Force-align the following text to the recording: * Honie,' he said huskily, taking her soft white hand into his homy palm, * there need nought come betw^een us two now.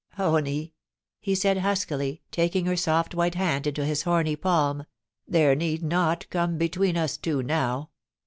* 0.07 0.13
Honie,' 0.13 0.73
he 1.19 1.35
said 1.35 1.59
huskily, 1.59 2.23
taking 2.31 2.65
her 2.65 2.75
soft 2.75 3.13
white 3.13 3.35
hand 3.35 3.67
into 3.67 3.85
his 3.85 4.01
homy 4.01 4.35
palm, 4.35 4.85
* 5.05 5.27
there 5.27 5.53
need 5.53 5.83
nought 5.83 6.25
come 6.31 6.57
betw^een 6.57 6.97
us 6.97 7.17
two 7.17 7.43
now. 7.43 7.91